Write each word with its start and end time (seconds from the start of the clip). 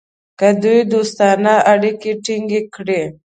که 0.39 0.47
دوی 0.61 0.79
دوستانه 0.93 1.53
اړیکې 1.73 2.11
ټینګ 2.25 2.49
کړي. 2.75 3.01